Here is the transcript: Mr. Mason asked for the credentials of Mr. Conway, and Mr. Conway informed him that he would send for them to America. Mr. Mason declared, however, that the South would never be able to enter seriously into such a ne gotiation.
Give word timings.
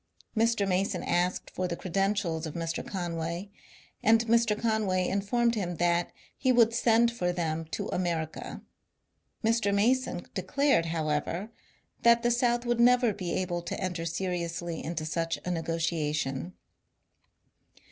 Mr. 0.35 0.67
Mason 0.67 1.03
asked 1.03 1.51
for 1.51 1.67
the 1.67 1.75
credentials 1.75 2.47
of 2.47 2.55
Mr. 2.55 2.83
Conway, 2.83 3.51
and 4.01 4.25
Mr. 4.25 4.59
Conway 4.59 5.07
informed 5.07 5.53
him 5.53 5.75
that 5.75 6.11
he 6.35 6.51
would 6.51 6.73
send 6.73 7.11
for 7.11 7.31
them 7.31 7.65
to 7.65 7.87
America. 7.89 8.63
Mr. 9.43 9.71
Mason 9.71 10.25
declared, 10.33 10.87
however, 10.87 11.51
that 12.01 12.23
the 12.23 12.31
South 12.31 12.65
would 12.65 12.79
never 12.79 13.13
be 13.13 13.33
able 13.33 13.61
to 13.61 13.79
enter 13.79 14.05
seriously 14.05 14.83
into 14.83 15.05
such 15.05 15.37
a 15.45 15.51
ne 15.51 15.61
gotiation. 15.61 16.53